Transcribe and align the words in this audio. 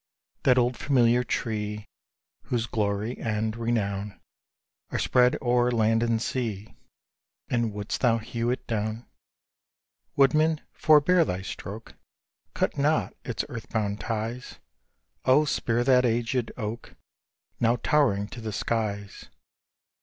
That 0.45 0.57
old 0.57 0.77
familiar 0.77 1.23
tree, 1.23 1.85
Whose 2.45 2.65
glory 2.65 3.19
and 3.19 3.55
renown 3.55 4.19
Are 4.89 4.97
spread 4.97 5.37
o'er 5.43 5.69
land 5.69 6.01
and 6.01 6.19
sea 6.19 6.73
And 7.51 7.71
wouldst 7.71 8.01
thou 8.01 8.17
hew 8.17 8.49
it 8.49 8.65
down? 8.65 9.05
Woodman, 10.15 10.61
forebear 10.73 11.23
thy 11.23 11.43
stroke! 11.43 11.93
Cut 12.55 12.79
not 12.79 13.13
its 13.23 13.45
earth 13.47 13.69
bound 13.69 13.99
ties; 13.99 14.57
Oh, 15.25 15.45
spare 15.45 15.83
that 15.83 16.03
aged 16.03 16.51
oak, 16.57 16.95
Now 17.59 17.75
towering 17.75 18.27
to 18.29 18.41
the 18.41 18.51
skies! 18.53 19.29